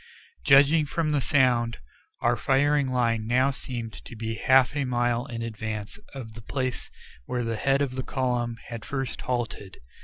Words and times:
Judging 0.43 0.83
from 0.83 1.11
the 1.11 1.21
sound, 1.21 1.77
our 2.21 2.35
firing 2.35 2.87
line 2.87 3.27
now 3.27 3.51
seemed 3.51 3.93
to 3.93 4.15
be 4.15 4.33
half 4.33 4.75
a 4.75 4.83
mile 4.83 5.27
in 5.27 5.43
advance 5.43 5.99
of 6.15 6.33
the 6.33 6.41
place 6.41 6.89
where 7.27 7.43
the 7.43 7.55
head 7.55 7.83
of 7.83 7.93
the 7.93 8.01
column 8.01 8.57
had 8.69 8.83
first 8.83 9.21
halted. 9.21 9.77